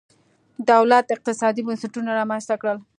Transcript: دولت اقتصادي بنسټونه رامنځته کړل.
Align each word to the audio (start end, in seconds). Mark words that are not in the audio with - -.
دولت 0.71 1.05
اقتصادي 1.15 1.61
بنسټونه 1.67 2.09
رامنځته 2.19 2.55
کړل. 2.61 2.77